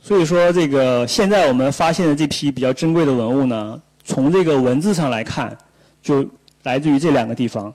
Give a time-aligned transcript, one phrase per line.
[0.00, 5.56] 所以说，这个现在我们发现的这批比较珍贵的文物呢，从这个文字上来看，
[6.02, 6.26] 就
[6.62, 7.72] 来自于这两个地方。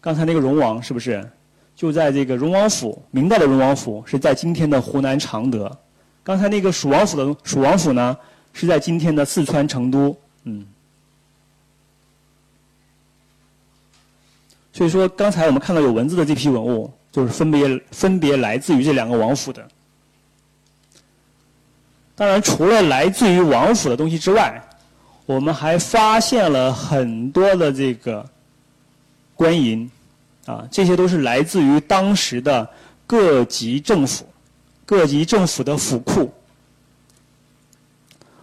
[0.00, 1.30] 刚才那个荣王是不是
[1.76, 3.00] 就在这个荣王府？
[3.12, 5.70] 明代的荣王府是在今天的湖南常德。
[6.24, 8.16] 刚才那个蜀王府的蜀王府呢，
[8.52, 10.16] 是在今天的四川成都。
[10.44, 10.66] 嗯。
[14.72, 19.62] 所以说，刚才我们看到有文字的这批文物，就是分别分别来自于这两个王府的。
[22.16, 24.62] 当然，除了来自于王府的东西之外，
[25.26, 28.28] 我们还发现了很多的这个
[29.34, 29.90] 官银，
[30.46, 32.68] 啊，这些都是来自于当时的
[33.06, 34.26] 各级政府、
[34.84, 36.32] 各级政府的府库。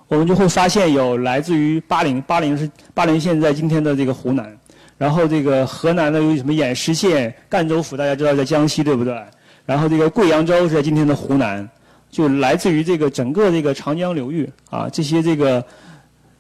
[0.08, 4.59] 我们就会发现有来自于巴陵，巴陵是巴陵县在今天的这个湖南。
[5.00, 9.18] 然后这个河南的有什么偃师县、赣州府，大家知道在江西，对不对？
[9.66, 11.68] 然后这个贵阳州是在今天的湖南，
[12.12, 15.64] 就来自于这个整个这个长江流域啊，这些这个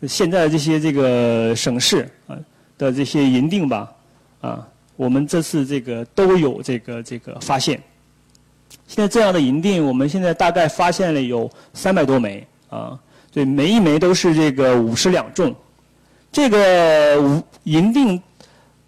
[0.06, 2.38] 现在这些这个省市啊
[2.78, 3.90] 的这些银锭吧，
[4.42, 4.68] 啊，
[4.98, 7.82] 我们这次这个都有这个这个发现。
[8.88, 13.00] 现在这样的银锭，我们现在大概发现了有三百多枚啊，
[13.32, 15.56] 对，每一枚都是这个五十两重，
[16.30, 18.22] 这个银锭。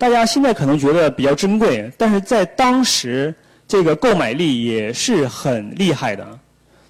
[0.01, 3.31] 大家现在可能觉得比较珍贵，但是在当时
[3.67, 6.27] 这个购买力也是很厉害的。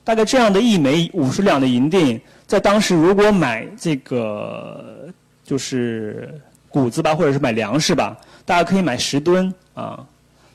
[0.01, 2.17] 大概这样的一枚五十两的银锭，
[2.47, 5.09] 在当时如果买这个
[5.43, 6.33] 就是
[6.69, 9.99] 谷子吧，或者是买粮食吧，大家可以买十吨啊。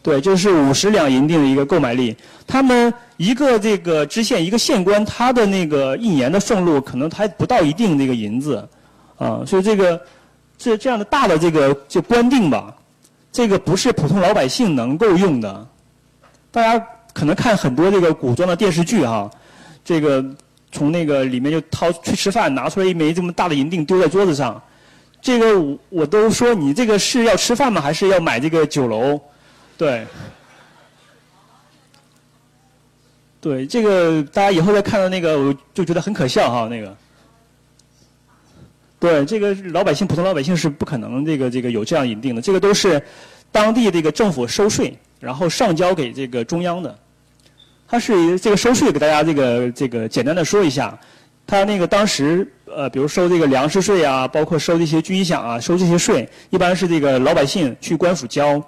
[0.02, 2.16] 对，就是五十两银锭的一个购买力。
[2.46, 8.66] 他们一个这个知县，一个县官，他的那个一年的俸禄可能还不到一锭这个银子
[9.18, 10.00] 啊，所以这个。
[10.58, 12.74] 这这样的大的这个就官定吧，
[13.30, 15.66] 这个不是普通老百姓能够用的。
[16.50, 19.30] 大家可能看很多这个古装的电视剧哈，
[19.84, 20.24] 这个
[20.72, 24.60] 从那个里面就掏去吃饭，拿出来一枚这么大的银锭丢在桌子上，
[25.20, 27.80] 这个我我都说你这个是要吃饭吗？
[27.80, 29.20] 还是要买这个酒楼？
[29.76, 30.06] 对，
[33.40, 36.96] 对，这个大家以后再看到那个，我就觉得很可笑哈，那个。
[38.98, 42.40] 对，这个老百姓，普通老百姓是不可能这个这个有这样银锭的。
[42.40, 43.00] 这个都是
[43.52, 46.98] 当地这个政府收税，然后上交给这个中央的。
[47.86, 50.98] 它是这个收税，给大家这个这个简单的说一下。
[51.46, 58.60] 他那个当时呃，比如收这个粮食税啊，包括收这些军饷啊，收这些税，一般是这个老百姓去官府交。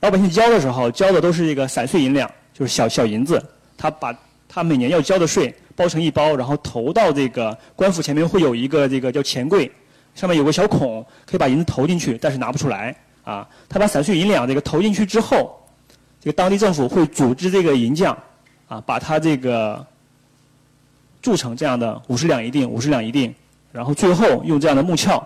[0.00, 3.42] 老百姓交的时候，交的都是这个散碎银两，就是小小银子。
[3.78, 4.14] 他把
[4.48, 5.54] 他每年要交的税。
[5.76, 9.70] 包成一包，然后投到这个官府前面会有一个这个叫钱柜，
[10.14, 13.46] 上面有个小孔，可以把银子投进去，但是拿不出来啊。
[13.68, 15.54] 他把散碎银两这个投进去之后，
[16.18, 18.16] 这个当地政府会组织这个银匠
[18.66, 19.84] 啊，把它这个
[21.20, 23.32] 铸成这样的五十两一锭，五十两一锭，
[23.70, 25.22] 然后最后用这样的木鞘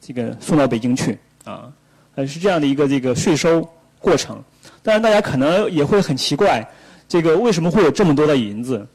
[0.00, 1.72] 这个送到北京去啊。
[2.16, 3.66] 呃，是这样的一个这个税收
[3.98, 4.40] 过程。
[4.82, 6.64] 当然，大家可能也会很奇怪，
[7.08, 8.86] 这个为什么会有这么多的银子？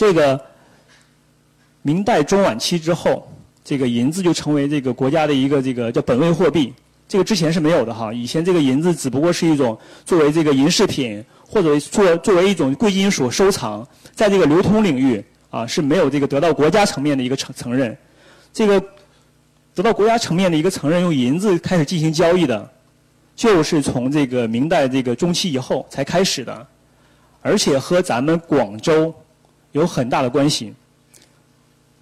[0.00, 0.40] 这个
[1.82, 3.30] 明代中晚期之后，
[3.62, 6.72] 这个银子就成为这个国家的一个这个叫本位货币。
[7.06, 17.94] 这个之前是没有的哈，以前这个银子只不过是一种作为这个银饰品或者作作为一种贵金属收藏，在这个流通领域啊是没有这个得到国家层面的一个承承认。
[18.54, 18.82] 这个
[19.74, 22.70] 得到国家层面的一个承认，用银子开始进行交易的，
[23.36, 26.66] 就是从这个明代这个中期以后才开始的，
[27.42, 29.14] 而且和咱们广州。
[29.72, 30.74] 有很大的关系，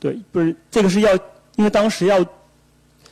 [0.01, 1.13] 对，不是这个是要，
[1.57, 2.25] 因为当时要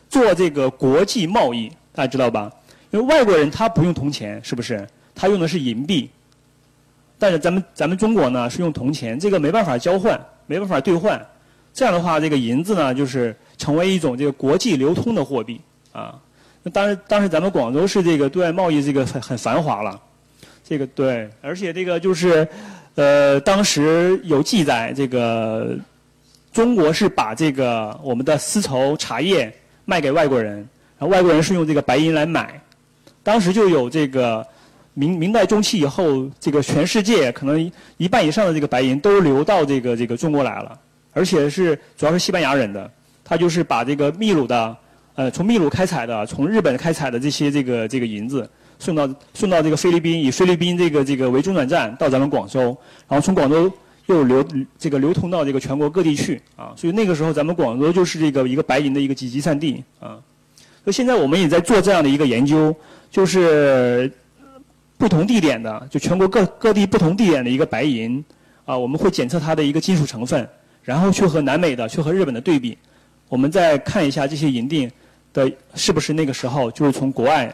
[0.09, 2.51] 做这个国际贸易，大家知道吧？
[2.91, 4.89] 因为外国人他不用铜钱，是不是？
[5.15, 6.09] 他用的是银币，
[7.19, 11.21] 但是咱们咱们中国呢是用铜钱，这个没办法交换，没办法兑换，
[11.75, 15.61] 这样的话，这个银子呢就是成为一种这个国际流通的货币
[15.93, 16.19] 啊。
[16.63, 20.01] 那当时当时咱们广州是这个对外贸易这个很很繁华了，
[20.65, 22.49] 这个对，而且这个就是。
[22.97, 25.77] 呃，当时有记载，这个
[26.51, 29.53] 中国是把这个我们的丝绸、茶叶
[29.85, 30.57] 卖给外国人，
[30.99, 32.59] 然后外国人是用这个白银来买。
[33.23, 34.47] 当时就有这个
[34.95, 40.79] 明明代中期以后，这个全世界可能一半以上的这个白银都流到这个这个中国来了，
[41.13, 42.91] 而且是主要是西班牙人的，
[43.23, 44.77] 他就是把这个秘鲁的，
[45.17, 48.49] 呃，从秘鲁开采的，从日本开采的这些这个这个银子。
[48.79, 52.77] 送到送到这个菲律宾，以菲律宾这个这个为中转站到咱们广州，
[53.09, 53.73] 然后从广州
[54.07, 54.45] 又流
[54.79, 60.19] 这个流通到这个全国各地去啊，所以那个时候咱们广州就是这个一个白银的一个集集散地啊。
[60.85, 62.75] 所以现在我们也在做这样的一个研究，
[63.11, 64.11] 就是
[64.97, 68.25] 不同地点的，就全国各各地不同地点的一个白银，
[68.65, 70.49] 啊，我们会检测它的一个金属成分，
[70.83, 72.79] 然后去和南美的、去和日本的对比，
[73.29, 74.89] 我们再看一下这些银锭
[75.33, 77.53] 的是不是那个时候就是从国外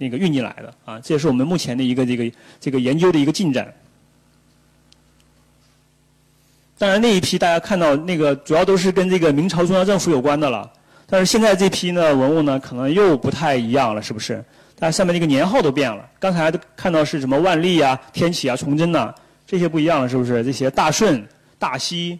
[0.00, 3.70] 那个运进来的啊，这也是我们目前的一个这个这个研究的一个进展。
[6.78, 10.72] 当然那一批大家看到那个主要都是跟这个明朝中央政府有关的了，
[11.06, 14.42] 但是现在这批呢文物呢可能又不太一样了，是不是？
[14.74, 19.14] 它上面那个年号都变了，刚才看到是什么万历啊、天启啊、崇祯呐，
[19.46, 20.42] 这些不一样了，是不是？
[20.42, 21.22] 这些大顺、
[21.58, 22.18] 大西，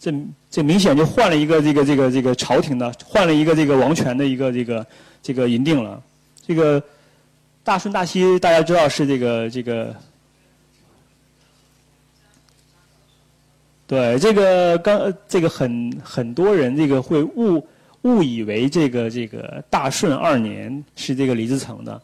[0.00, 0.12] 这
[0.50, 4.84] 这明显就换了一个这个这个这个朝廷的，换了一个这个王权的一个这个
[5.22, 6.02] 这个银锭了。
[6.44, 6.82] 这个
[7.62, 9.94] 大顺、大西大家知道是这个这个。
[13.86, 17.66] 对，这个刚这个很很多人这个会误
[18.02, 22.00] 误以为这个这个大顺二年是这个李自成的，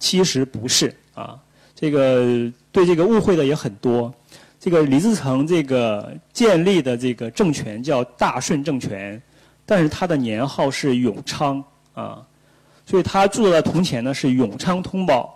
[0.00, 1.38] 其实不是啊。
[1.74, 4.12] 这个对这个误会的也很多。
[4.58, 9.22] 这个李自成这个建立的这个政权叫大顺政权，
[9.64, 11.64] 但是他的年号是永昌
[11.94, 12.26] 啊，
[12.90, 15.32] 所以他铸造的铜钱呢是永昌通宝。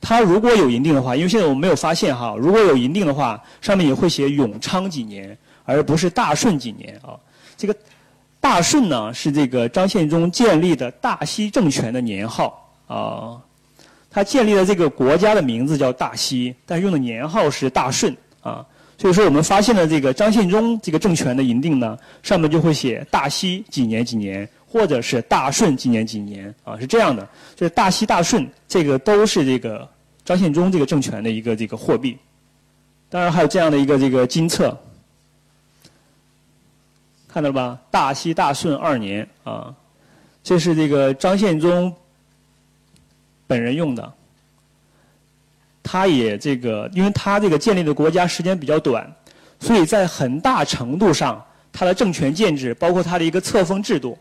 [0.00, 7.14] 它如果有银锭的话，因为现在我们没有发现哈，如果有银锭的话，上面也会写永昌几年，而不是大顺几年啊。
[7.56, 7.74] 这个
[8.40, 13.38] 大顺呢是这个张献忠建立的大西政权的年号啊，
[14.10, 18.66] 他建立的这个国家的名字叫大西，但用的年号是大顺啊。
[18.98, 24.48] 所以说我们发现了这个张献忠这个政权的银锭呢，上面就会写大西几年几年。
[24.76, 29.88] 或者是大顺几年几年啊，是这样的，就是大西大顺这个都是这个
[30.22, 32.18] 张献忠这个政权的一个这个货币，
[33.08, 34.78] 当然还有这样的一个这个金册，
[37.26, 37.80] 看到了吧？
[37.90, 39.74] 大西大顺二年啊，
[40.44, 41.90] 这是这个张献忠
[43.46, 44.12] 本人用的，
[45.82, 49.10] 他也这个，因为他这个建立的国家时间比较短，
[49.58, 51.42] 所以在很大程度上，
[51.72, 54.18] 他的政权建制，包括他的一个册封制度。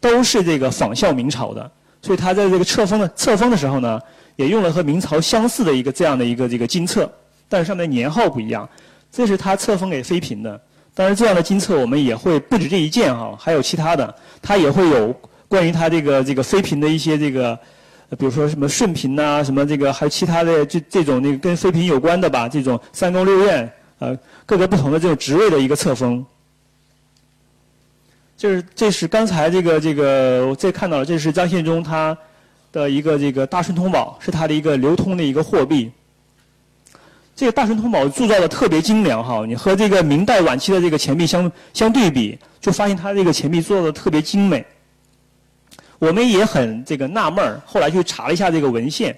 [0.00, 1.70] 都是这个仿效明朝的，
[2.02, 4.00] 所以他在这个册封的册封的时候呢，
[4.36, 7.10] 也用了和明朝相似的一个这样的一个这个金册，
[7.48, 8.68] 但是上面年号不一样。
[9.10, 10.60] 这是他册封给妃嫔的。
[10.94, 15.14] 当然，这样的金册我们也会不止这一件哈，还有其他的，他也会有
[15.48, 17.58] 关于他这个这个妃嫔的一些这个，
[18.18, 26.24] 比如说什么顺嫔呐，什么这个还有其他的这这种那个跟妃嫔有关的吧，这种三宫六院呃各个不同的这种职位的一个册封。
[28.38, 32.16] 就是这是刚才这个这个我这看到了，这是张献忠他
[32.70, 35.90] 的一个这个大顺通宝，是他的一个流通的一个货币。
[37.34, 44.64] 这个大顺通宝铸造的特别精良哈，你和这个明代晚期的这个钱币相相对比，就发现它这个钱币做的特别精美。
[45.98, 49.16] 我们也很这个纳闷儿，后来去查了一下这个文献，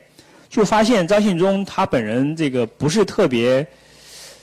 [0.48, 3.66] 就发现张献忠他本人这个不是特别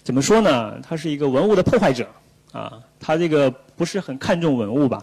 [0.03, 0.75] 怎么说呢？
[0.87, 2.07] 他是一个文物的破坏者
[2.51, 3.53] 啊，他这个。
[3.77, 4.99] 不是很看重文物吧？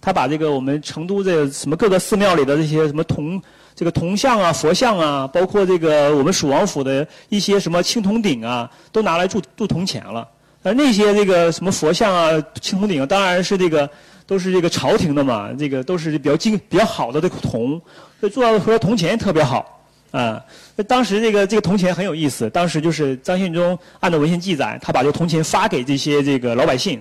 [0.00, 3.40] 他把这个我们成都这什么各个寺庙里的这些什么铜
[3.72, 10.28] 这个铜像啊、佛像啊，包括这个我们蜀王府的一些什么青铜鼎啊，都拿来铸铸铜钱了。
[10.64, 13.88] 而那些这个什么佛像啊、青铜鼎，当然是这个
[14.26, 17.80] 都是这个朝廷的嘛，这个都是比较精、比较好的这个铜，
[18.18, 19.80] 所以做出来铜钱特别好
[20.10, 20.42] 啊。
[20.74, 27.00] 那当时这个这个铜钱很有意思，当时就是张献忠按照文献记载，他把这个铜钱发给这些这个老百姓。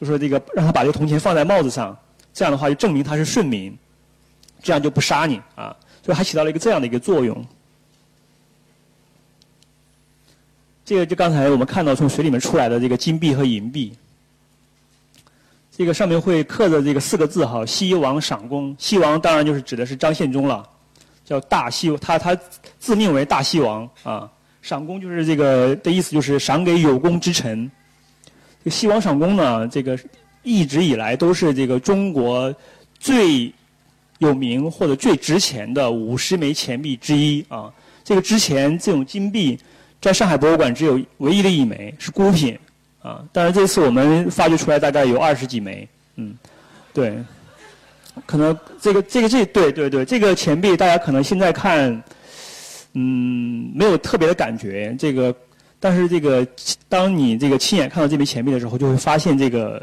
[0.00, 1.94] 就说这个让他把这个铜钱放在帽子上，
[2.32, 3.76] 这样的话就证明他是顺民，
[4.62, 7.46] 这样就不杀你啊，所以还起到了一个这样的一个作用。
[10.86, 13.92] 这个就刚才我们看到从水里面出来的这个金币和银币，
[15.76, 18.74] 这个上面会刻着这个四个字哈，西王赏功。
[18.78, 20.66] 西王当然就是指的是张献忠了，
[21.24, 22.34] 叫大西，他他
[22.78, 24.30] 自命为大西王啊。
[24.62, 27.70] 赏功就是这个的意思，就是赏给有功之臣。
[28.62, 29.98] 这个西王赏功呢，这个
[30.42, 32.54] 一直以来都是这个中国
[32.98, 33.50] 最
[34.18, 37.72] 有名或者最值钱的五十枚钱币之一啊。
[38.04, 39.58] 这个之前这种金币
[40.00, 42.58] 在上海博物馆只有唯一的一枚是孤品
[43.02, 46.36] 啊，但是这次我们发掘出来大概有二十几枚，嗯，
[46.92, 47.16] 对，
[48.26, 52.02] 可能这个这个这对对对，这个钱币大家可能现在看，
[52.92, 55.34] 嗯，没有特别的感觉，这个。
[55.82, 56.46] 但是这个，
[56.90, 59.82] 当你这个亲眼看到这枚钱币的时候，就会发现这个，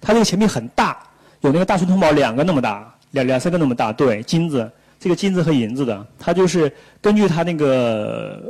[0.00, 0.98] 它这个钱币很大，
[1.42, 6.72] 有那个大顺通宝两个那么大，两两三个那么大，对，金子，这个金子和银子的，它就是
[7.02, 8.42] 根据他那个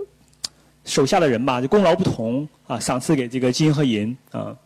[0.85, 4.57] 手下的人吧，就功劳不同啊，赏赐给这个金和银啊。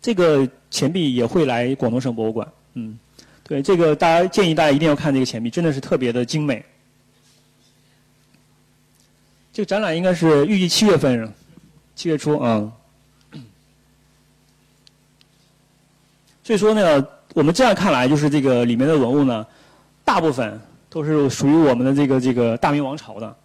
[0.00, 2.98] 这个钱币也会来广东省博物馆，嗯，
[3.44, 6.64] 对，这个大家建议大家一定要看这个钱币，真的是特别的精美。
[9.52, 11.30] 这个展览应该是预计七月份，
[11.94, 12.72] 七月初啊。
[16.42, 19.46] 所以说呢，我们这样看来，就是这个里面的文物呢，
[20.04, 23.36] 大部分都是属于我们的这个这个大明王朝的，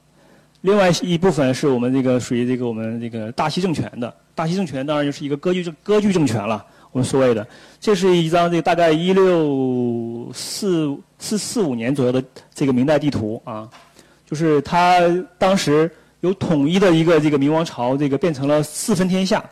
[0.62, 4.14] 另外一部分是我们这个属于这个我们这个大西政权的。
[4.34, 7.46] 大西政权当然就是一个割据政割据政权了，我们所谓的。
[7.80, 12.24] 这是一张这个大概一六四四四五年左右的
[12.54, 13.70] 这个明代地图啊，
[14.30, 15.00] 就是他
[15.38, 19.44] 当时有统一的一个这个明王朝，这个变成了四分天下。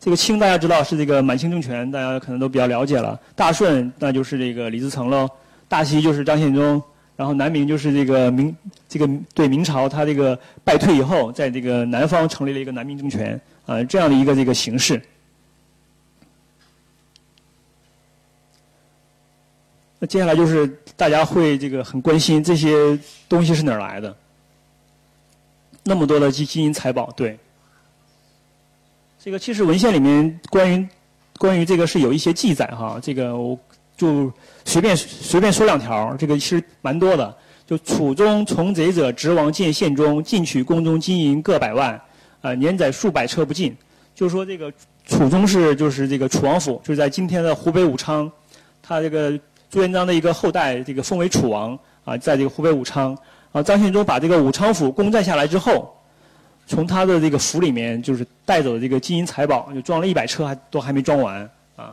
[0.00, 3.18] 这个清大家知道是这个满清政权，大家可能都比较了解了。
[3.36, 5.28] 大顺那就是这个李自成喽，
[5.68, 6.82] 大西就是张献忠，
[7.16, 8.54] 然后南明就是这个明
[8.88, 15.00] 这个对明朝他这个败退以后，在这个南方成立了一个南明政权啊，这样的一个这个形式。
[20.04, 20.66] 那接下来就是
[20.98, 24.14] 大家会这个很关心这些东西是哪儿来的，
[25.82, 27.38] 那么多的金金银财宝，对。
[29.18, 30.86] 这个其实文献里面关于
[31.38, 33.58] 关于这个是有一些记载哈，这个我
[33.96, 34.30] 就
[34.66, 37.34] 随便随便说两条，这个其实蛮多的。
[37.66, 41.98] 就楚中从贼者直往见县中，进取宫中金银各百万，
[42.42, 43.74] 啊，年载数百车不尽。
[44.14, 44.70] 就是说这个
[45.06, 48.30] 楚中是就是这个楚王府，就是在今天的湖北武昌，
[48.82, 49.40] 他这个
[49.74, 53.12] 朱元璋的一个后代，这个封为楚王啊，在这个湖北武昌，
[53.50, 55.92] 啊，张献忠把这个武昌府攻占下来之后。
[56.64, 61.42] 从他的这个府里面，就是带走这个金银财宝，就装了一百车，还都还没装完
[61.74, 61.90] 啊！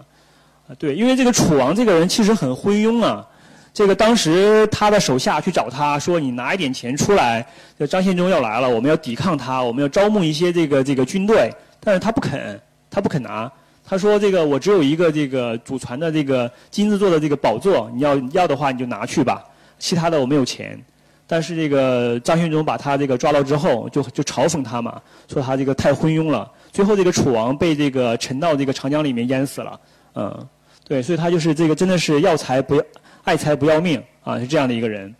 [0.67, 3.27] 啊，对，因为这个楚王这个人其实很昏庸啊。
[3.73, 7.43] 这个当时他的手下去找他说：“你拿一点钱出来，
[7.79, 12.61] 这张献忠要来了，我们要抵抗他，我们要招募一些这个这个军队。”但是他不肯，
[12.91, 13.51] 他不肯拿。
[13.91, 19.43] 他说：“这个我只有一个这个祖传的这个金子做的这个宝座，你要要的话你就拿去吧，
[19.79, 20.81] 其他的我没有钱。”
[21.27, 26.49] 但是这个张献忠把他这个抓到之后，就就嘲讽他嘛，说他这个太昏庸了。
[26.71, 29.77] 最后这个楚王被这个沉到这个长江里面淹死了，
[30.15, 30.47] 嗯，
[30.87, 32.83] 对，所以他就是这个真的是要财不要
[33.25, 35.13] 爱财不要命啊，是这样的一个人。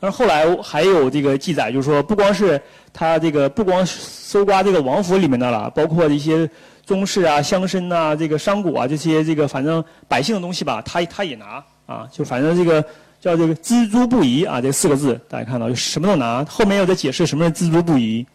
[0.00, 2.58] 但是后来还有这个记载，就是说不光是
[2.94, 6.48] 他这个不光搜刮这个王府里面的了，包括一些
[6.84, 12.84] 宗室啊、乡绅呐、这个商贾啊这些这个反正百姓的东西吧，他他也拿啊，就反正这个。
[13.22, 16.44] 叫这个锱铢不移啊，这四个字大家看到，就什么都拿。
[16.46, 18.26] 后面又在解释什么是锱铢不移。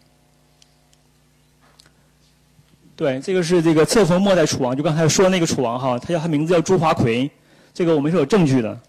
[2.96, 7.30] 对，这个是这个册封末代楚王，就刚才说那个楚王哈，他叫他名字叫朱华奎，
[7.74, 8.80] 这个我们是有证据的。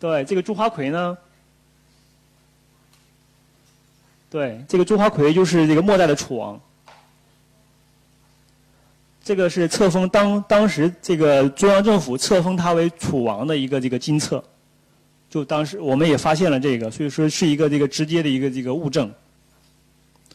[0.00, 1.18] 对，这个朱华奎呢，
[4.30, 6.58] 对，这个朱华奎就是这个末代的楚王。
[9.28, 14.42] 这个是册封当当时这个中央政府册封他为楚王的一个这个金册。
[15.28, 19.12] 就当时我们也发现了这个，所以说是一个这个直接的一个这个物证，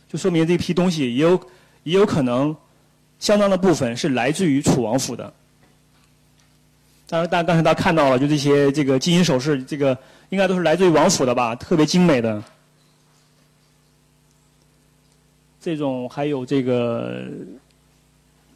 [0.07, 1.41] 就说明这批东西也有
[1.81, 2.55] 也有可能
[3.17, 5.33] 相当的部分是来自于楚王府的。
[7.07, 9.97] 当然，大家刚才大家看到了，就这些这个金银首饰，这个
[10.29, 12.43] 应该都是来自于王府的吧，特别精美的。
[15.59, 17.23] 这种还有这个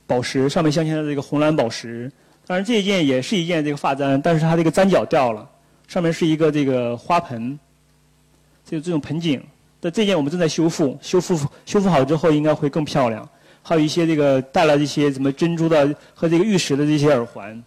[0.07, 2.11] 宝石，上面镶嵌的这个红蓝宝石。
[2.47, 5.47] 当然，这一件也是一件这个发簪，但是它这个簪角掉了。
[5.87, 7.59] 上面是一个这个花盆，
[8.65, 9.43] 就这种盆景。
[9.79, 13.27] 但这件我们正在修复，修复修复好之后应该会更漂亮。
[13.61, 17.61] 还有一些这个带了一些什么珍珠的和这个玉石的这些耳环，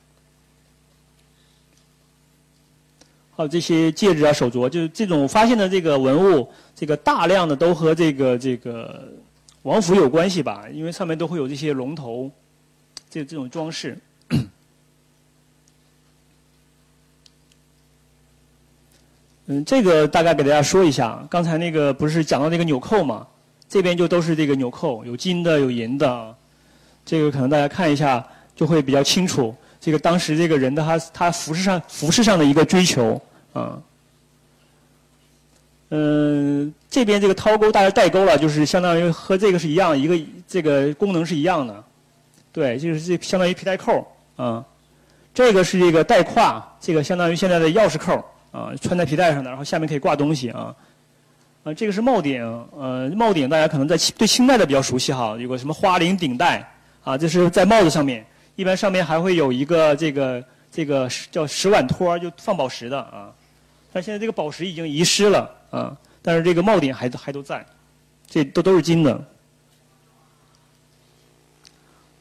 [3.36, 9.12] 还有这些戒指啊、手镯，就是这种发现的这个文物，这个大量的都和这个这个
[9.62, 10.64] 王府有关系吧？
[10.72, 12.30] 因为上面都会有这些龙头，
[13.10, 13.98] 这这种装饰。
[19.46, 21.26] 嗯，这个大概给大家说一下。
[21.28, 23.26] 刚才那个不是讲到那个纽扣嘛？
[23.68, 26.36] 这边就都是这个纽扣，有金的，有银的。
[27.04, 28.24] 这个可能大家看一下
[28.54, 29.54] 就会比较清楚。
[29.80, 33.20] 这个当时这个人的他他服饰上服饰上的一个追求
[33.52, 33.74] 啊。
[33.74, 33.82] 嗯，
[35.90, 40.18] 嗯这边这个掏钩大家带钩了，就是相当于和这个是一样，一个
[40.48, 41.84] 这个功能是一样的。
[42.52, 44.06] 对，就是这相当于皮带扣
[44.36, 44.64] 啊。
[45.32, 48.24] 这个是这个带胯，这个相当于现在的钥匙扣。
[48.52, 50.74] 啊，穿在皮带上的，然后下面可以挂东西啊。
[51.62, 52.42] 啊，这个是帽顶，
[52.76, 56.68] 呃，帽顶大家可能在对清代的比较熟悉哈，有个什么花翎顶戴，
[57.04, 63.30] 啊，这是在帽子上面，一般上面还会有一个这个这个叫石碗托，就放宝石的啊。
[63.92, 67.66] 但现在这个宝石已经遗失了啊，但是这个帽顶还还都在，
[68.26, 69.24] 这都都是金的。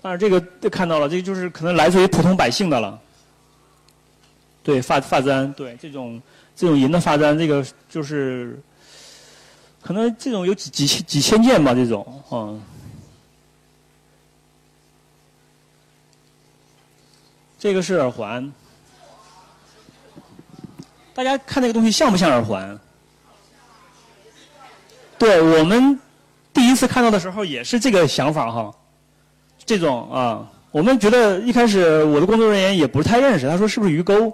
[0.02, 3.00] 但是这个看到了，这就是可能来自于普通百姓的了。
[4.64, 6.22] 对发发簪，对这种
[6.56, 8.60] 这种银的发簪，这个就是
[9.82, 12.60] 可能这种有几几千几千件吧，这种啊。
[17.58, 18.50] 这个是耳环，
[21.14, 22.80] 大家看这个东西像不像耳环？
[25.18, 26.00] 对我们
[26.54, 28.74] 第一次看到的时候也是这个想法哈，
[29.66, 34.34] 这种啊，我们觉得一开始我的工作人员也不太认识，他说是不是鱼钩？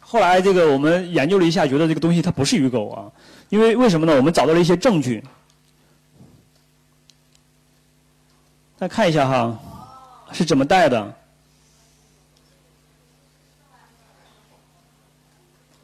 [0.00, 3.10] 后来这个我们研究了一下，觉得这个东西它不是鱼钩啊，
[3.48, 4.14] 因为为什么呢？
[4.14, 5.24] 我们找到了一些证据，
[8.76, 9.58] 再看一下哈。
[10.32, 11.14] 是怎么戴的？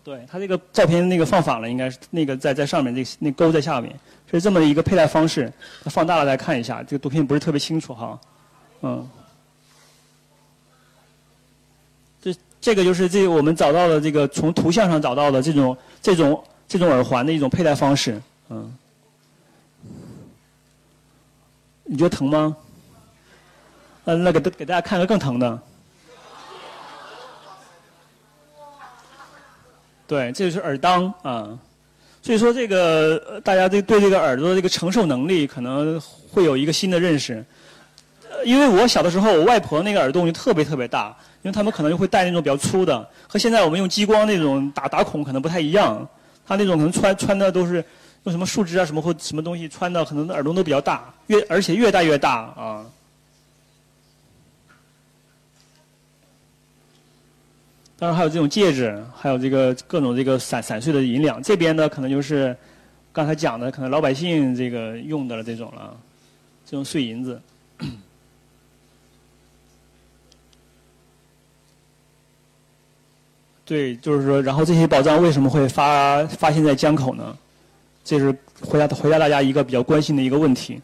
[0.04, 3.94] 对，它这个照片那个放反了，应该是那个在在上面，那那钩在下面，
[4.30, 5.52] 是这么一个佩戴方式。
[5.84, 8.20] 放大了再看一下，这个图片不是特别清楚哈，
[8.82, 9.08] 嗯。
[12.20, 18.76] 这这个就是这我们找到的这个从图像上找到的这种这种这种耳环的一种佩戴方式，嗯。
[21.84, 22.56] 你觉得疼吗？
[24.04, 25.62] 嗯，那给给大家看个更疼的。
[30.12, 31.58] 对，这就是耳当啊。
[32.20, 35.98] 所以说，这个大家对对这个耳朵的这个承受能力可能
[36.30, 37.42] 会有一个新的认识。
[38.44, 46.06] 因为我小的时候，我外婆那个耳洞就特别特别大，因为他们可能就会戴那种比较粗的，和现在我们用激光那种打打孔可能不太一样。
[46.46, 47.82] 他那种可能穿穿的都是
[48.24, 52.84] 用什么树枝啊什么或什么东西穿的，可能耳洞都比较大，越而且越戴越大啊。
[58.02, 61.40] 当然还有这种戒指，还有这个各种这个散散碎的银两。
[61.40, 62.56] 这边呢，可能就是
[63.12, 65.96] 刚才讲的，可能老百姓这个用的了这种了，
[66.66, 67.40] 这种碎银子。
[73.64, 77.38] 对，就是说，然后这些宝藏为什么会发发现在江口呢？
[78.02, 80.82] 这是回答回答大家一个比较关心的一个问题。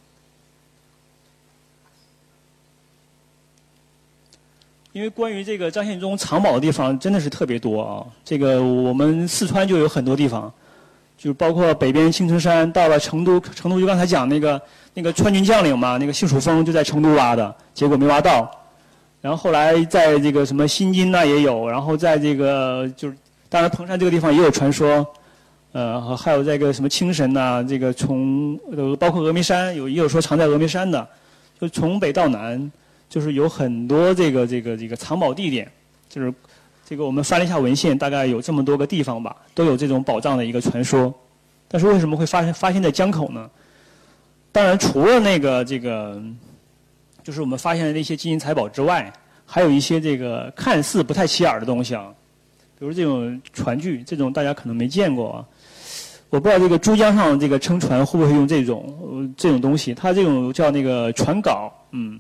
[4.93, 8.03] 因为关于这个张献忠藏宝的地方真的是特别多啊！
[8.25, 10.53] 这个我们四川就有很多地方，
[11.17, 14.61] 就包括北边青城山，到了成都，成都就刚才讲那个
[14.95, 18.51] 那个川军将领嘛，那个杏树峰就在成都挖的，结果没挖到。
[19.21, 23.17] 然后后来在这个什么新津那也有，然后在这个就是
[23.49, 25.07] 当然彭山这个地方也有传说，
[25.73, 28.59] 呃，还有这个什么青神呐，这个从
[28.99, 31.07] 包括峨眉山有也有说藏在峨眉山的，
[31.61, 32.73] 就从北到南。
[33.09, 35.71] 就是有很多这个这个这个藏宝地点，
[36.09, 36.33] 就是
[36.85, 41.13] 这个我们翻了一下文献，大概有这么多个地方吧，都有这种宝藏的一个传说。
[41.69, 43.51] 但是为什么会发现发现在江口呢？
[44.51, 46.23] 当然，除了那个这个，
[47.23, 49.13] 就是我们发现的那些金银财宝之外，
[49.45, 52.09] 还有一些这个看似不太起眼的东西啊，
[52.79, 55.45] 比如这种船具，这种大家可能没见过啊。
[56.31, 62.19] 我不知道这个珠江上这个撑船会不会用这种这种东西，它这种叫那个船镐，嗯。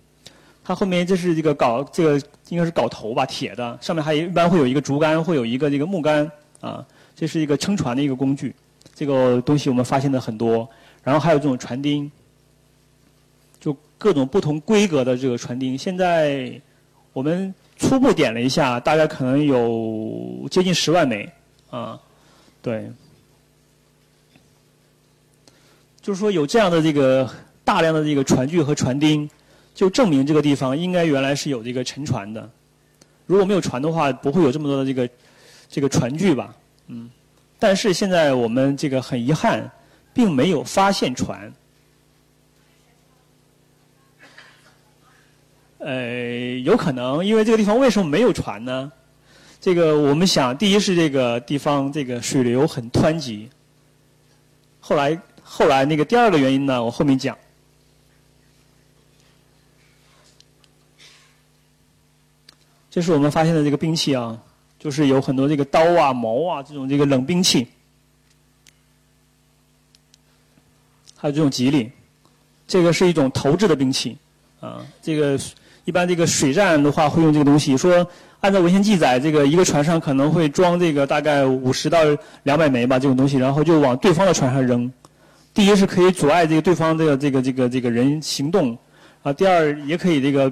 [0.68, 8.54] 它后面这是这个镐，这个应该是镐头吧，铁的，上面还一般会有一个竹竿，会有一个这个木杆，啊，这是一个撑船的一个工具。
[8.94, 10.68] 这个东西我们发现的很多，
[11.02, 12.12] 然后还有这种船钉，
[13.58, 15.78] 就各种不同规格的这个船钉。
[15.78, 16.60] 现在
[17.14, 21.32] 我们初步点了一下，大概可能有接近十万枚，
[21.70, 21.98] 啊，
[22.60, 22.92] 对，
[26.02, 27.26] 就是说有这样的这个
[27.64, 29.26] 大量的这个船具和船钉。
[29.78, 32.50] 就证明这个地方应该原来是有这个沉船的，
[33.26, 35.08] 如果没有船的话，不会有这么多的这个
[35.68, 36.52] 这个船具吧？
[36.88, 37.08] 嗯，
[37.60, 39.70] 但是现在我们这个很遗憾，
[40.12, 41.52] 并没有发现船。
[45.78, 48.90] 呃，有可能，因为这个地方为什么没有船呢？
[49.60, 53.48] 这个我们想，第一是这个地方这个水流很湍急，
[54.80, 57.38] 后来后来那个第二个原因呢，我后面讲。
[62.90, 64.36] 这是我们发现的这个兵器啊，
[64.78, 67.66] 就是有很多这个刀啊、矛啊这种这个冷兵器，
[71.14, 71.92] 还有这种吉利，
[72.66, 74.16] 这个是一种投掷的兵器
[74.58, 74.80] 啊。
[75.02, 75.38] 这个
[75.84, 77.76] 一般这个水战的话会用这个东西。
[77.76, 78.04] 说
[78.40, 81.98] 按照文献记载，这个一个船上可能会装这个大概五十到
[82.44, 84.90] 两百枚吧这种东西，然后就往对方的船上扔。
[85.52, 88.76] 第一是可以阻碍这个对方的这个这个这个人行动
[89.22, 90.50] 啊，第二也可以这个。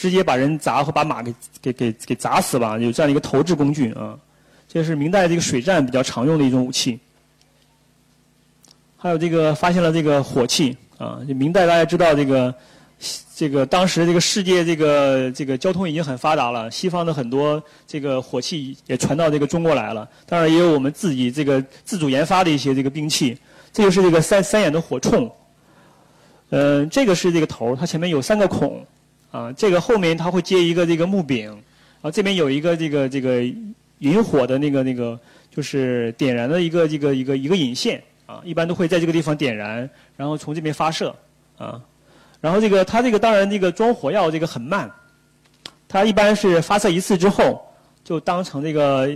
[0.00, 4.18] 直接把人砸或把马给给给给砸死吧，有这样的一个投掷工具啊，
[4.66, 6.98] 这是明代这个水战比较常用的一种武器。
[8.96, 12.54] 还有这个发现了这个火器啊，就明代大家知道这个
[13.36, 20.08] 这个当时这个世界这个这个交通已经很发达了，西方的很多这个火器也传到这个中国来了。
[20.24, 23.36] 当然也有我们自己这个自主研发的一些这个兵器。
[23.72, 25.30] 这就是这个三三眼的火铳，
[26.48, 28.84] 嗯，这个是这个头，它前面有三个孔，
[29.30, 31.50] 啊，这个后面它会接一个这个木柄，
[32.02, 33.42] 啊，这边有一个这个这个
[33.98, 35.18] 引火的那个那个
[35.50, 41.14] 就是点燃的一个这个一个一个引线，啊，一般都会在这个地方点燃，然后从这边发射，
[41.58, 41.80] 啊。
[42.40, 44.90] 然后这个它这个当然这个装火药这个很慢，
[45.86, 47.62] 它一般是发射一次之后
[48.02, 49.06] 就当成这个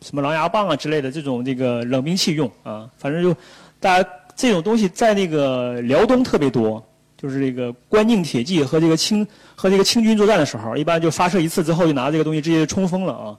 [0.00, 3.32] 什么狼牙棒啊之类的这种这个冷兵器用啊，反正就
[3.78, 6.84] 大家这种东西在那个辽东特别多，
[7.24, 13.38] 就是这个关宁铁骑和这个清和这个清军作战的时候，一般就发射一次之后就拿这个东西直接就冲锋了啊，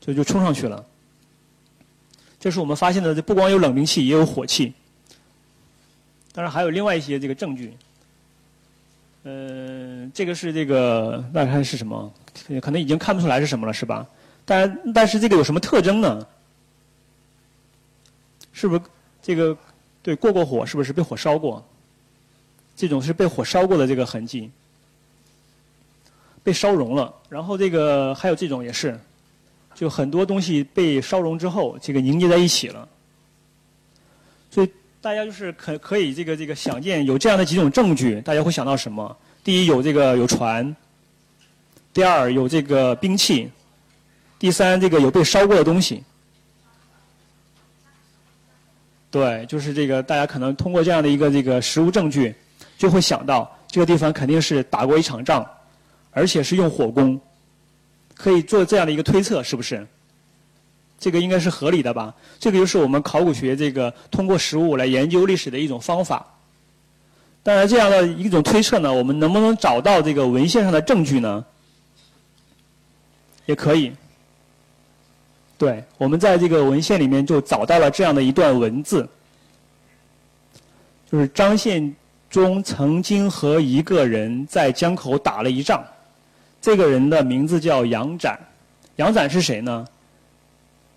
[0.00, 0.82] 就就冲上去了。
[2.40, 4.72] 这是我们发现的，不光有冷兵器，也有火器，
[6.32, 7.76] 当然还有另外一些这个证据。
[9.24, 12.10] 嗯，这个是这个，那看是什么？
[12.62, 14.06] 可能已经看不出来是什么了，是吧？
[14.46, 16.26] 但但是这个有什么特征呢？
[18.54, 18.80] 是不是
[19.20, 19.54] 这个
[20.02, 20.64] 对过过火？
[20.64, 21.62] 是不是被火烧过？
[22.76, 24.50] 这种是被火烧过的这个痕迹，
[26.44, 27.12] 被烧融了。
[27.28, 29.00] 然后这个还有这种也是，
[29.74, 32.88] 就很多东西被烧融之后，这个凝结在一起了。
[34.50, 34.70] 所以。
[34.98, 39.16] 大家就是可可以这个这个想见有这样的几种证据，大家会想到什么？
[39.44, 40.74] 第一有这个有船，
[41.92, 43.48] 第二有这个兵器，
[44.36, 46.02] 第三这个有被烧过的东西。
[49.08, 52.34] 对，就是这个大家可能通过这样的一个这个实物证据，
[52.76, 55.46] 就会想到这个地方肯定是打过一场仗，
[56.10, 57.20] 而且是用火攻，
[58.14, 59.86] 可以做这样的一个推测，是不是？
[60.98, 62.14] 这个应该是合理的吧？
[62.38, 66.26] 这个就是我们考古学这个通过实物来研究历史的一种方法。
[67.42, 71.44] 当然，这样的一种推测呢，我们能不能找到这个文献上的证据呢？
[73.44, 73.92] 也可以。
[75.58, 79.08] 对，我们在这个文献里面就找到了这样的一段文字，
[81.10, 81.94] 就是张献
[82.36, 85.82] 中曾经和一个人在江口打了一仗，
[86.60, 88.38] 这个人的名字叫杨展。
[88.96, 89.86] 杨展是谁呢？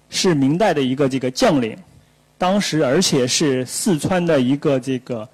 [0.10, 1.78] 是明代的一个这个将领，
[2.38, 5.26] 当时而且是四川的一个这个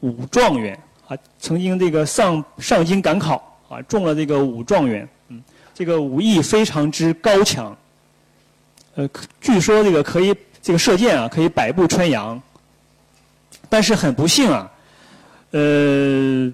[0.00, 0.72] 武状元。
[1.06, 3.60] 啊，曾经这个上上京赶考。
[3.68, 7.76] 啊，中了这个武状元，嗯，这个武艺非常之高强，
[8.94, 9.06] 呃，
[9.38, 12.40] 据说这个可以这个射箭啊，可以百步穿杨，
[13.68, 14.70] 但是很不幸啊，
[15.50, 16.52] 呃，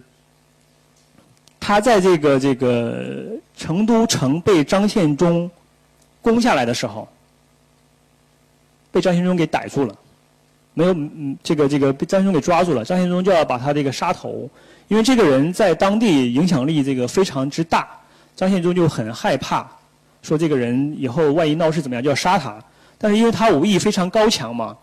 [1.59, 3.25] 他在这个这个
[3.57, 5.51] 成都城被张献忠。
[6.23, 7.07] 攻下来的时候，
[8.91, 9.95] 被张献忠给逮住了，
[10.73, 14.49] 没有嗯，这个这个被张献忠给抓住了，张献忠就要把他这个杀头，
[14.89, 17.87] 因为这个人在当地影响力这个非常之大，
[18.35, 19.71] 张献忠就很害怕，
[20.23, 22.59] 说这个人以后万一闹事怎么样就要杀他，
[22.97, 24.75] 但是因为他武艺非常高强嘛，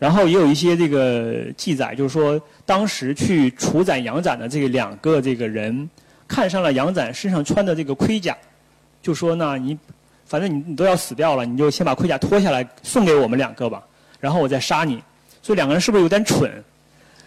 [0.00, 5.88] 然后也有一些这个记载，就是说当时去处斩杨展的这两个这个人，
[6.26, 8.36] 看上了杨展身上穿的这个盔甲，
[9.00, 9.78] 就说呢你。
[10.26, 13.82] 反正你你都要死掉了，你就先把盔甲脱下来送给我们两个吧，
[14.20, 15.02] 然后我再杀你。
[15.42, 16.48] 所以两个人是不是有点蠢？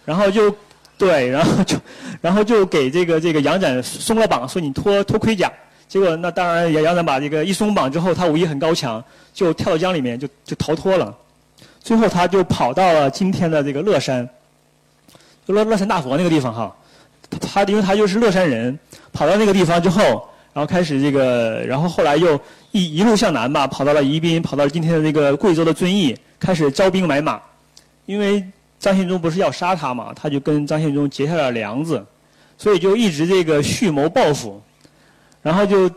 [0.06, 0.50] 然后就
[0.96, 1.76] 对，然 后就
[2.22, 5.52] 然后就给这个这个杨展松了绑，说你脱脱盔甲。
[5.86, 11.14] 结果那当然杨杨展把这个一松绑之后，他武艺很高强，就跳到江里面就就逃脱了。
[11.84, 14.28] 最后他就跑到了今天的这个乐山，
[15.46, 16.74] 乐乐山大佛那个地方哈。
[17.40, 18.76] 他因为他就是乐山人，
[19.12, 20.28] 跑到那个地方之后。
[20.54, 27.42] 然后开始这个，然后后来又一一路向南吧，跑到了宜宾，跑到了今天的这个贵州的遵义，开始招兵买马。
[28.06, 28.40] 因为
[28.78, 32.06] 张献忠不是要杀他嘛，他就跟张献忠结下了梁子，
[32.56, 34.62] 所以就一直这个蓄谋报复。
[35.42, 35.90] 然后就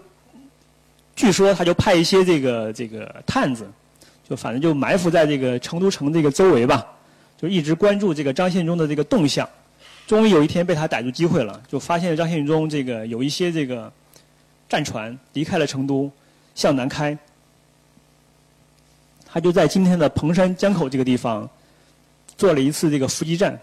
[1.15, 3.69] 据说他就派一些这个这个探子，
[4.27, 6.85] 就反正就埋伏在这个成都城这个周围吧，
[7.37, 9.47] 就一直关注这个张献忠的这个动向。
[10.05, 13.91] 终于有一天被他逮住机会了，就发现张献忠这个有一些这个。
[14.69, 16.11] 战船离开了成都，
[16.53, 17.17] 向南开。
[19.25, 21.49] 他就在今天的彭山江口这个地方，
[22.37, 23.57] 做了一次这个伏击战。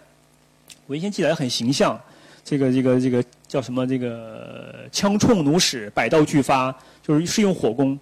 [0.87, 2.01] 文献记载很形象，
[2.43, 3.87] 这个这个这个叫什么？
[3.87, 8.01] 这个枪铳弩矢，百道俱发，就是是用火攻。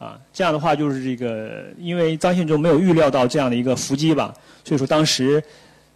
[0.00, 4.34] 啊，这样的话就是这个，因为张献忠没有预料到这样的一个伏击吧，
[4.64, 5.40] 所以说当时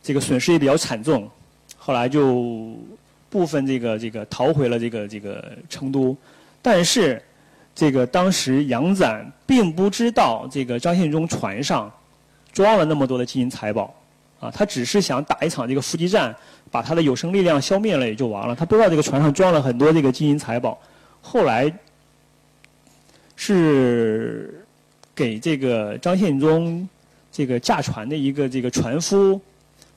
[0.03, 1.27] 这个损失也比较惨重。
[1.79, 2.77] 后来就
[3.31, 6.14] 部分这个这个逃回了这个这个成都。
[6.61, 7.23] 但是，
[7.75, 11.90] 这个当时杨展并不知道这个张献忠船上
[12.53, 13.95] 装了那么多的金银财宝，
[14.38, 16.35] 啊，他只是想打一场这个伏击战，
[16.71, 18.55] 把他的有生力量消灭了也就完了。
[18.55, 20.79] 他不知道这个船上装了很多这个金银财宝。
[21.21, 21.73] 后来
[23.37, 24.64] 是
[25.14, 26.88] 给这个张献忠
[27.33, 29.40] 这个驾船的一个这个船夫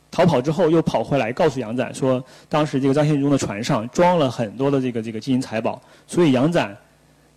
[0.09, 6.75] 逃跑之后，又跑回来告诉杨展说，当时这个张献忠的船上装了很多的这个这个金银财宝，所以杨展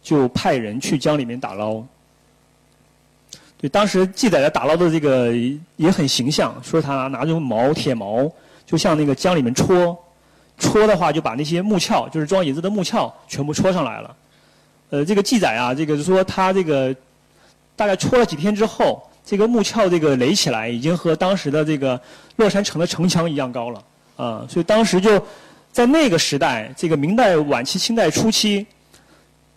[0.03, 1.83] 就派人去江里面打捞。
[3.59, 5.35] 对，当时记载的打捞的这个
[5.77, 8.31] 也很形象，说他拿这种矛、铁矛，
[8.65, 9.99] 就像那个江里面戳，
[10.57, 14.17] 戳的话就把那些木鞘，就是装银子的木鞘，全部戳上来了。
[14.90, 16.94] 呃，这个记载啊，这个就说他这个
[17.74, 22.00] 大概戳了几天之后，这个木鞘这个垒起来，已经和当时的这个
[22.37, 23.83] 乐山城的城墙一样高了
[24.16, 24.46] 啊。
[24.48, 25.24] 所以当时就
[25.72, 28.66] 在那个时代，这个明代晚期、清代初期。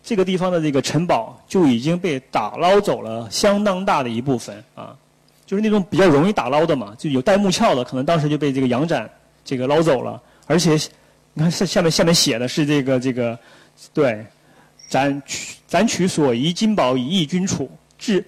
[0.06, 4.94] 这个地方的这个城堡就已经被打捞走了相当大的一部分啊，
[5.46, 9.10] 就是那种比较容易打捞的嘛，就有带木鞘的，可能当时就被这个杨展
[9.46, 10.22] 这个捞走了。
[10.46, 10.74] 而且，
[11.34, 13.40] 你看下下面下面写的是这个这个，
[13.94, 14.26] 对，
[14.94, 18.24] 斩取斩取所遗金宝以益军储，自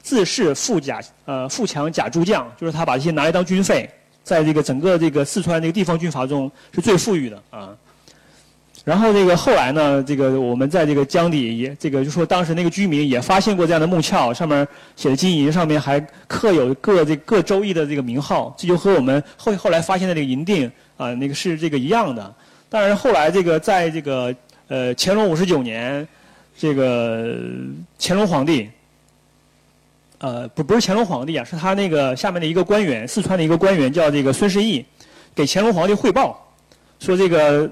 [0.00, 3.90] 自恃富甲呃富强甲诸将，就是他把这些拿来当军费，
[4.22, 7.74] 在这个整个这个四川这个地方军阀中是最富裕的啊。
[8.84, 14.64] 然后这个后来呢，这个我们在这个江底也这个就说当时那个居民也发现过这样的木鞘，上面
[14.94, 22.32] 写的金银，上面还刻有各这各州邑的这个名号，这就和我们后后来发现的这个银锭啊那个是这个一样的。
[22.68, 24.34] 当然后来这个在这个
[24.68, 26.06] 呃乾隆五十九年，
[26.56, 27.36] 这个
[27.98, 28.70] 乾隆皇帝，
[30.18, 34.84] 呃不不是乾隆皇帝啊，是他那个下面的一个官员，四川的一个官员叫这个孙世义，
[35.34, 36.46] 给乾隆皇帝汇报
[36.98, 37.70] 说这个。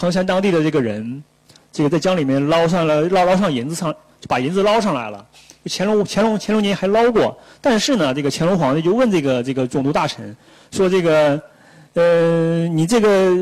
[0.00, 1.24] 彭山当地的这个人，
[1.72, 5.26] 这个在江里面捞上了捞捞上银子上，就把银子捞上来了。
[5.64, 10.36] 乾隆乾隆乾隆年还捞过，但是呢，这个乾隆皇帝就问这个这个总督大臣，
[10.70, 11.42] 说这个，
[11.94, 13.36] 呃，你这个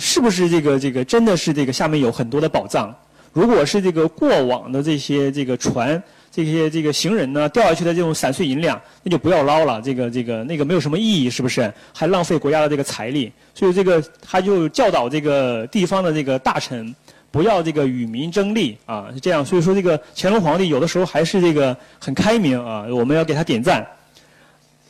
[0.00, 2.92] 是不是这个这个真的是这个下面有很多的宝藏？
[3.32, 6.02] 如果是这个过往的这些这个船。
[6.32, 9.82] 这些这个行人呢掉下去的这种散碎银两，那就不要捞了。
[9.82, 11.74] 这个这个那个没有什么意义，是不是？
[11.92, 13.32] 还浪费国家的这个财力。
[13.52, 16.94] 所以这个他就教导这个地方的这个大臣，
[17.32, 19.44] 不要这个与民争利啊，是这样。
[19.44, 23.84] 所以说这个乾隆皇帝有的时候还是这个很开明啊，我们要给他点赞。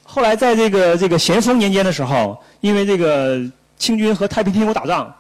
[0.03, 3.40] 后来在这个这个咸丰年间的时候，因为这个
[3.81, 5.12] 清军和太平天国打仗，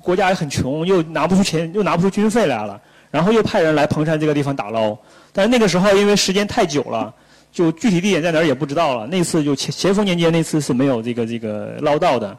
[0.00, 4.96] 国家也很穷，又拿不出钱，又拿不出军费来了，然后又派人来彭山这个地方打捞。
[5.32, 7.14] 但是那个时候，因为时间太久了，
[7.52, 9.06] 就具体地点在哪也不知道了。
[9.06, 12.36] 那次就咸咸丰年间那次是没有这个这个捞到的。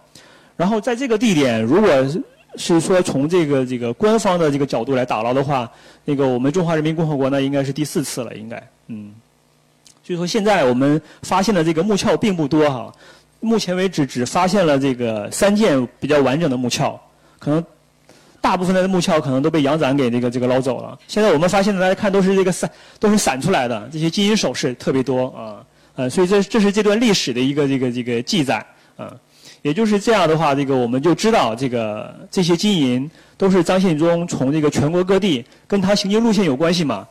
[0.55, 1.89] 然后在这个地点，如果
[2.55, 5.71] 是说从这个这个官方的这个角度来打捞的话，
[6.05, 9.13] 那个我们中华人民共和国呢应该是第四次了，应该嗯。
[10.03, 12.91] 所以说现在我们发现的这个木鞘并不多哈，
[13.47, 16.99] 目前为止只发现了这个三件比较完整的木鞘，
[17.39, 17.63] 可能。
[18.39, 20.97] 大部分的木鞘可能都被杨展给这个这个捞走了。
[21.07, 23.89] 现在我们发现的，大家看都是这个散，都是散出来的。
[23.91, 29.11] 这些金银首饰特别多啊，呃，所以这这是这段历史的一个这个这个记载啊。
[29.63, 37.05] 也就是这样的话，这个我们就知道这个这些金银都是张献忠从这个全国各地跟他行军路线有关系嘛，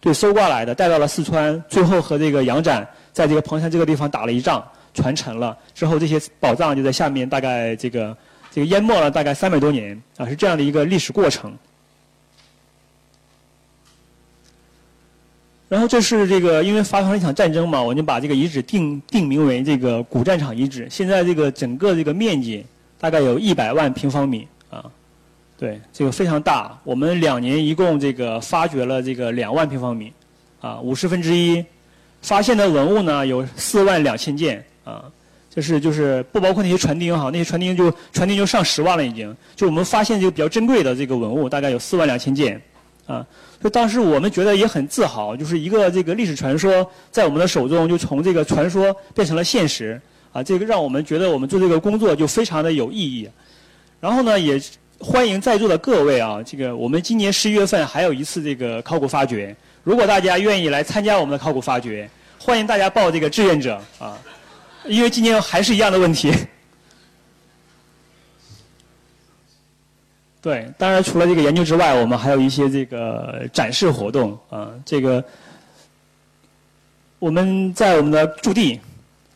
[0.00, 4.64] 对，搜刮来的，带到了四川，最后和这个杨展在这个彭山这个地方打了一仗，
[4.98, 8.16] 传承了之后，这些宝藏就在下面大概这个。
[8.50, 11.52] 这个淹没了大概三百多年啊，是这样的一个历史过程。
[15.68, 20.88] 然后这是这个，因为发生了一场战争嘛，我就把这个遗址定定名为这个古战场遗址。
[20.90, 22.64] 现在这个整个这个面积
[22.98, 24.82] 大概有一百万平方米啊，
[25.58, 26.76] 对，这个非常大。
[26.84, 30.10] 我们两年一共这个发掘了这个两万平方米，
[30.62, 31.64] 啊，五十分之一。
[32.22, 35.04] 发现的文物呢有四万两千件啊。
[35.50, 39.34] 就是就是不包括那些船钉哈，那些船钉就船钉就上十万了已经。
[39.56, 42.60] 就我们发现这个比较珍贵的这个文物，大概有四万两千件，
[43.06, 43.26] 啊，
[43.60, 50.00] 所以当时我们觉得也很自豪，就是一个这个历史传说在我们的手中就从这个传说变成了现实，
[50.32, 53.28] 啊，这个让我们觉得我们做这个工作就非常的有意义。
[53.98, 54.60] 然后呢，也
[55.00, 64.16] 欢迎在座的各位啊，这个我们今年十一月份还有一次这个考古发掘，如果大家愿意来参加我们的考古发掘，欢迎大家报这个志愿者啊。
[64.86, 66.32] 因为今年还是一样的问题，
[70.40, 74.70] 对，当然除了这个研究之外，我们还有一些这个展示活动啊。
[74.84, 75.22] 这个
[77.18, 78.80] 我们在我们的驻地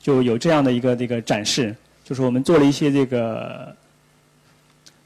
[0.00, 1.74] 就有这样的一个这个展示，
[2.04, 3.76] 就是我们做了一些这个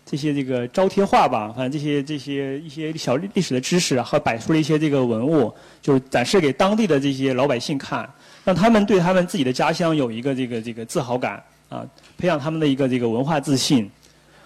[0.05, 8.09] 这些这个招贴画吧，反正这些这些一些小历史的知识，和摆出了一些这个文物，就展示给当地的这些老百姓看，
[8.47, 11.85] 让他们对他们自己的家乡有一个这个这个自豪感啊，
[12.17, 13.91] 培养他们的一个这个文化自信。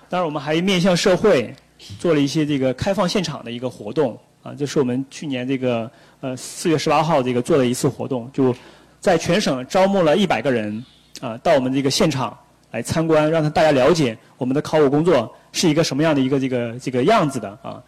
[0.09, 1.55] 当然，我们还面向社会
[1.99, 5.91] 做了一些这个开放现场的一个活动啊，这是我们去年这个
[6.23, 8.57] 呃四月十八号这个做的一次活动，就
[9.01, 10.83] 在全省招募了一百个人
[11.21, 12.35] 啊，到我们这个现场
[12.71, 15.31] 来参观，让大家了解我们的考古工作。
[15.53, 17.83] 是一个什么样的一个这个这个样子的啊？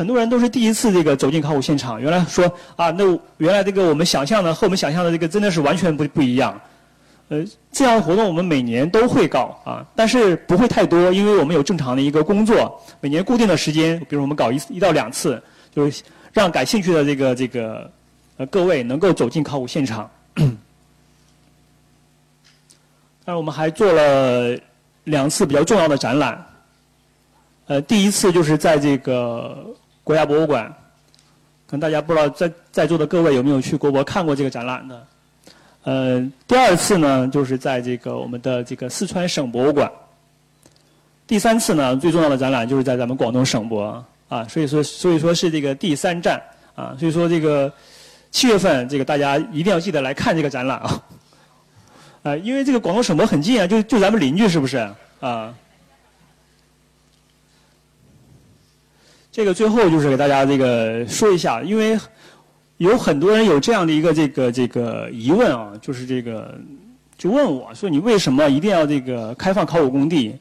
[0.00, 3.04] 很多人都是第一次这个走进考古现场，原来说啊，那
[3.36, 6.58] 原来这个我们想象的和我们想象的这个真的是完全不不一样。
[7.28, 15.38] 呃，这样的活动我们每年都会搞啊，但是不会太多，因为我们有正常的一个工作，每年固定的时间，比如我们搞一一到两次，
[15.70, 17.90] 就是让感兴趣的这个这个
[18.38, 20.10] 呃各位能够走进考古现场。
[20.34, 20.46] 但
[23.26, 24.58] 是我们还做了
[25.04, 26.42] 两次比较重要的展览。
[27.66, 29.62] 呃，第一次就是在这个
[30.10, 30.66] 国家博物馆，
[31.68, 35.06] 可能大家不知道在在座的各位有没有去国博看过这个展览的。
[35.84, 39.88] 呃，第二次呢，就是在这个我们的这个四川省博物馆。
[41.28, 46.42] 第三次呢，最重要的展览就是在咱们广东省博啊，所以说所以说是这个第三站
[46.74, 47.72] 啊，所以说这个
[48.32, 51.02] 七月份这个大家一定要记得来看这个展览啊。
[52.24, 54.76] 啊，因为这个广东省博很近啊，就就咱们邻居是不是
[55.20, 55.54] 啊？
[59.32, 61.96] 这个最后就是给大家这个说一下，因为
[62.78, 66.58] 有很多人有这样的一个这个这个疑问啊，就是这个
[67.16, 70.34] 就问我说，你为什么一定要这个开放考古工地？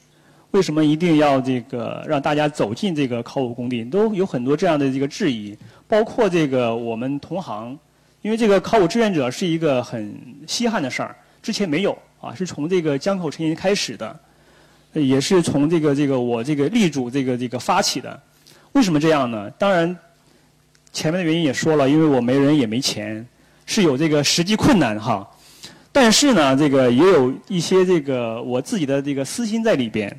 [0.51, 3.85] 为什么一定要这个让大家走进这个考古工地？
[3.85, 5.55] 都有很多这样的这个质疑，
[5.87, 7.77] 包括这个我们同行，
[8.23, 10.11] 因为这个考古志愿者是一个很
[10.47, 14.19] 稀罕的事儿，之前没有啊，是从这个江口陈寅开始的，
[14.93, 18.19] 也是从这个这个我这个力主这个这个发起的。
[18.73, 19.49] 为什么这样呢？
[19.57, 19.97] 当然，
[20.91, 23.25] 前面的原因也说了，因为我没人也没钱，
[23.65, 25.27] 是有这个实际困难哈。
[25.91, 30.15] 但是呢，这个也有一些这个我自己的这个私心在里边。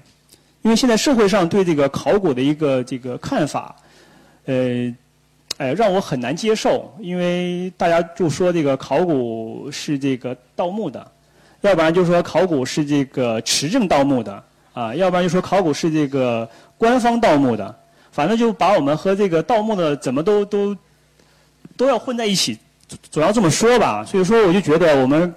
[0.63, 3.75] 因为现在社会上对这个考古的一个这个看法，
[4.45, 4.95] 呃，
[5.57, 6.95] 哎，让我很难接受。
[7.01, 11.11] 因为大家就说这个考古是这个盗墓的，
[11.63, 17.75] 要不然就说考古是这个持证盗墓的，啊，要不然就说考古是这个官方盗墓的。
[18.13, 20.77] 反正就把我们和这个盗墓的怎么都都
[21.77, 22.59] 都要混在一起，
[23.11, 24.05] 总要这么说吧。
[24.05, 25.33] 所以说，我就觉得我们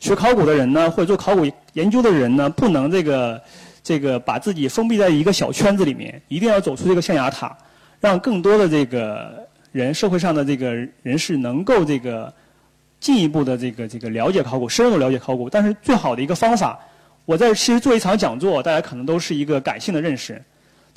[0.00, 3.40] 学考古的人呢，或者做考古研究的人呢，不能这个
[3.82, 7.56] 这个把自己封闭在一个小圈子里面，一定要走出这个象牙塔，
[7.98, 12.32] 让更多的这个人，社会上的这个人士能够这个
[13.00, 15.48] 进一步的这个这个了解考古，深入了解考古。
[15.48, 16.78] 但是最好的一个方法，
[17.24, 20.40] 我在其实做一场讲座，大家可能都是一个感性的认识。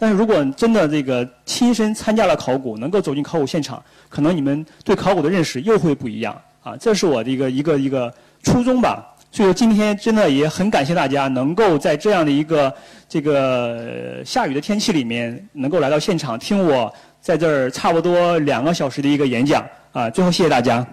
[0.01, 6.75] 但是如果真的这个亲身参加了考古，能够走进考古现场，可能你们对考古的认识又会不一样啊！
[6.75, 8.11] 这是我的一个一个一个
[8.41, 9.15] 初衷吧。
[9.31, 12.73] 所以今天真的也很感谢大家能够在这样的一个
[13.07, 20.09] 这个下雨的天气里面，能够来到现场听我在这儿差不多两个小时的一个演讲啊！
[20.09, 20.83] 最后谢谢大家。